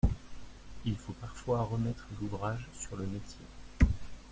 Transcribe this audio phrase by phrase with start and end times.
[0.83, 3.45] Il faut parfois remettre l’ouvrage sur le métier.